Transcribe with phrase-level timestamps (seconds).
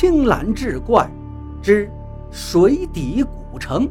[0.00, 1.06] 青蓝志怪
[1.62, 1.86] 之
[2.30, 3.86] 水底古城。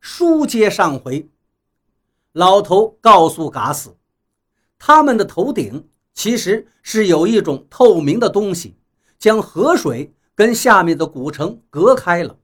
[0.00, 1.28] 书接上回，
[2.32, 3.94] 老头告诉嘎斯，
[4.78, 8.78] 他们的头顶其实是有一种透明的东西，
[9.18, 12.38] 将河水跟下面的古城隔开了。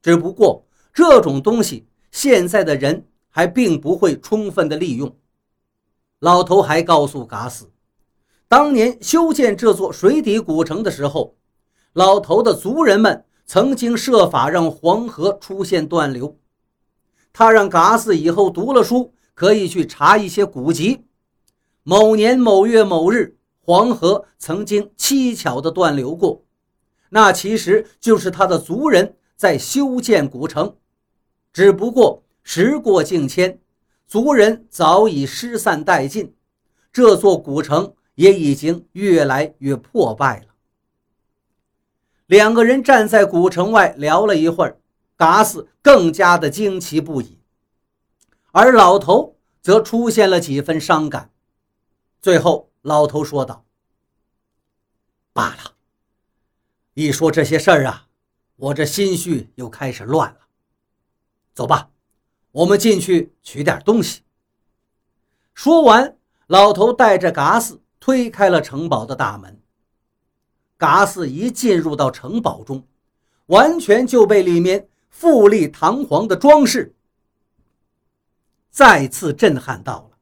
[0.00, 0.64] 只不过
[0.94, 3.06] 这种东西现在的人。
[3.36, 5.14] 还并不会充分的利用。
[6.20, 7.70] 老头还告诉嘎斯，
[8.48, 11.36] 当年修建这座水底古城的时候，
[11.92, 16.38] 老头的族人们曾经设法让黄河出现断流。
[17.30, 21.04] 他让嘎斯以后读了书可以去查一些古籍。
[21.82, 26.42] 某年某月某日，黄河曾经蹊跷的断流过，
[27.10, 30.74] 那其实就是他的族人在修建古城，
[31.52, 32.22] 只不过。
[32.48, 33.60] 时过境迁，
[34.06, 36.32] 族人早已失散殆尽，
[36.92, 40.54] 这座古城也已经越来越破败了。
[42.26, 44.78] 两个人站在古城外聊了一会儿，
[45.16, 47.40] 嘎斯更加的惊奇不已，
[48.52, 51.32] 而老头则出现了几分伤感。
[52.22, 53.66] 最后，老头说道
[55.34, 55.74] ：“罢了，
[56.94, 58.06] 一说这些事儿啊，
[58.54, 60.38] 我这心绪又开始乱了。
[61.52, 61.90] 走吧。”
[62.56, 64.22] 我们进去取点东西。
[65.52, 69.60] 说完，老头带着嘎斯推开了城堡的大门。
[70.78, 72.82] 嘎斯一进入到城堡中，
[73.46, 76.94] 完全就被里面富丽堂皇的装饰
[78.70, 80.16] 再次震撼到了。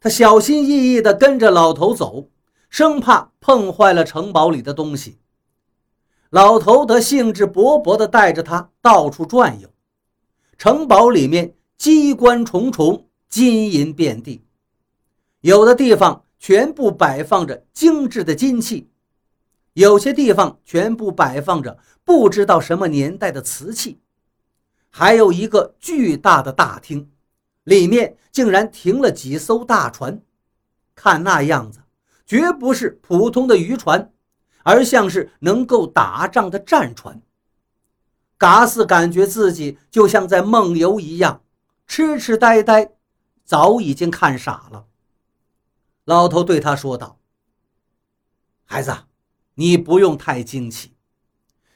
[0.00, 2.28] 他小心翼翼地跟着老头走，
[2.68, 5.20] 生怕碰坏了城堡里的东西。
[6.30, 9.68] 老头则兴致勃勃地带着他到处转悠。
[10.58, 14.42] 城堡里面机关重重，金银遍地，
[15.42, 18.88] 有的地方全部摆放着精致的金器，
[19.74, 24.00] 有些地方全部摆放着不知道什么年代的瓷器，
[24.88, 27.10] 还有一个巨大的大厅，
[27.64, 30.22] 里面竟然停了几艘大船，
[30.94, 31.80] 看那样子，
[32.26, 34.10] 绝不是普通的渔船，
[34.62, 37.20] 而像是能够打仗的战船。
[38.38, 41.42] 嘎斯感觉自己就像在梦游一样，
[41.86, 42.92] 痴痴呆呆，
[43.44, 44.86] 早已经看傻了。
[46.04, 47.18] 老头对他说道
[48.64, 48.94] ：“孩子，
[49.54, 50.94] 你不用太惊奇。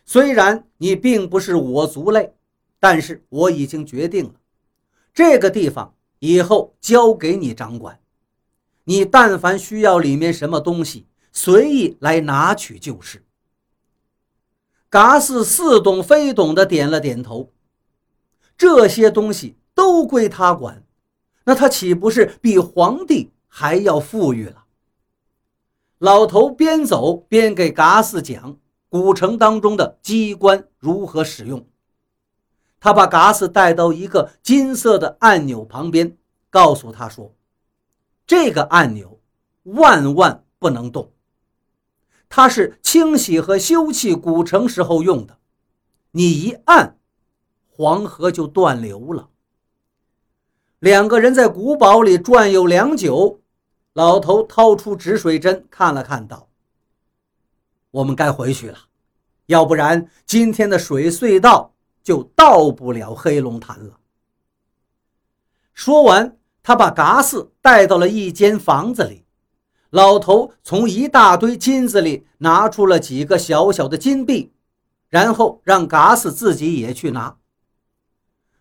[0.04, 2.34] 虽然你并不是我族类，
[2.78, 4.34] 但是我已经决定了，
[5.15, 8.00] 这个地方以后交给你掌管。
[8.84, 13.25] 你但凡需要里面什么东西，随意来拿取就是。”
[14.90, 17.52] 嘎斯似懂非懂的点了点头，
[18.58, 20.82] 这些东西都归他管，
[21.44, 24.64] 那他岂不是比皇帝还要富裕了？
[25.98, 28.56] 老头边走边给嘎斯讲
[28.88, 31.64] 古城当中的机关如何使用。
[32.80, 36.16] 他把嘎斯带到一个金色的按钮旁边，
[36.48, 37.32] 告诉他说
[38.26, 39.20] ：“这个按钮
[39.62, 41.12] 万万不能动。”
[42.30, 45.36] 它是清洗和修葺古城时候用的，
[46.12, 46.96] 你一按，
[47.68, 49.28] 黄河就断流了。
[50.78, 53.40] 两个人在古堡里转悠良久，
[53.94, 56.48] 老头掏出止水针看了看，道
[57.90, 58.78] ：“我们该回去了，
[59.46, 63.98] 要不然今天的水隧道就到不了黑龙潭了。”
[65.74, 69.24] 说完，他把嘎斯带到了一间房子里。
[69.90, 74.52] 老头从一大堆金子里拿出了几个小小的金币，
[75.08, 77.36] 然后让嘎斯自己也去拿。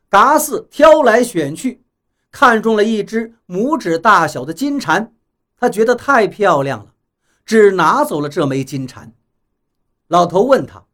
[0.10, 1.84] 嘎斯挑来选去，
[2.32, 5.14] 看中了一只拇指大小的金蝉，
[5.56, 6.94] 他觉得太漂亮了，
[7.46, 9.14] 只拿走了这枚金蝉。
[10.08, 10.86] 老头问他：“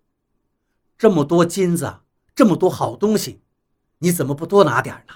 [0.99, 1.99] 这么多金子，
[2.35, 3.39] 这么多好东西，
[3.99, 5.13] 你怎么不多拿点呢？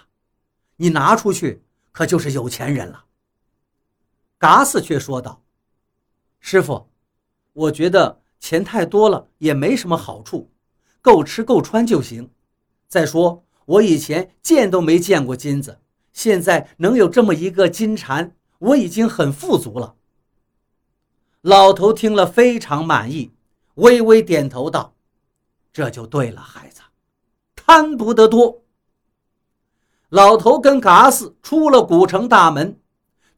[0.77, 1.62] 你拿出去
[1.92, 3.04] 可就是有钱人了。”
[4.39, 5.44] 嘎斯却说道
[6.39, 6.88] ：“师傅，
[7.51, 10.50] 我觉得钱太多了也没什么好处，
[11.01, 12.31] 够吃够穿就行。
[12.88, 15.81] 再说我以前见都没见过金子，
[16.13, 19.95] 现在能有这么一个金蝉，我已经很富足了。”
[21.41, 23.31] 老头听了非常满意，
[23.75, 24.94] 微微点头道
[25.74, 26.81] ：“这就对了，孩子，
[27.57, 28.62] 贪不得多。”
[30.07, 32.80] 老头跟嘎斯出了古城大门。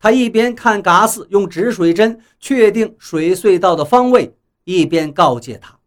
[0.01, 5.77] 他一边看嘎斯用止水针确定水隧道的方位，一边告诫他：“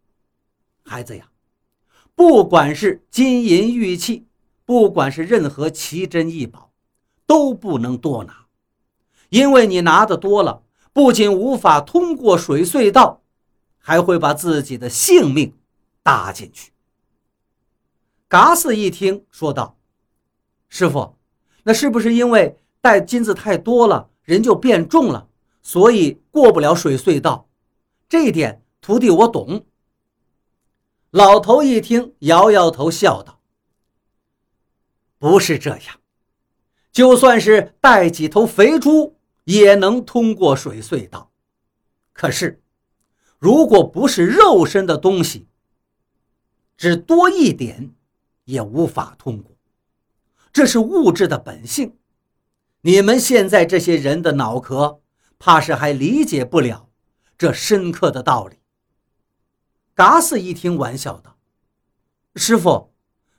[0.85, 1.29] 孩子呀，
[2.15, 4.25] 不管是金银玉器，
[4.63, 6.71] 不管是任何奇珍异宝，
[7.27, 8.45] 都不能多拿，
[9.27, 10.63] 因为你拿的多了，
[10.93, 13.21] 不仅无法通过水隧道，
[13.77, 15.53] 还会把自己的性命
[16.01, 16.71] 搭进去。
[18.29, 19.77] 嘎斯一听，说道
[20.69, 21.17] ：“师傅，
[21.63, 25.27] 那是不是因为带金子太多了，人就变重了，
[25.63, 27.49] 所以过不了水隧道？
[28.07, 29.65] 这一点，徒弟我懂。”
[31.09, 33.41] 老头一听，摇摇头，笑道
[35.17, 35.99] ：“不是这样，
[36.91, 41.31] 就算是带几头肥猪，也能通过水隧道。
[42.13, 42.61] 可是，
[43.39, 45.47] 如果不是肉身的东西，
[46.77, 47.95] 只多一点，
[48.43, 49.57] 也无法通过。
[50.53, 51.97] 这是物质的本性。
[52.85, 55.01] 你们现在这些人的脑壳，
[55.39, 56.87] 怕是还理解不了
[57.35, 58.57] 这深刻的道理。”
[59.95, 61.37] 嘎斯一听，玩笑道
[62.37, 62.93] ：“师傅，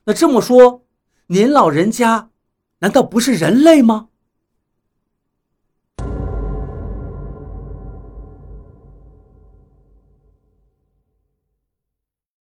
[0.05, 0.85] 那这么说，
[1.29, 2.31] 您老人家
[2.81, 4.09] 难道不是人类吗？”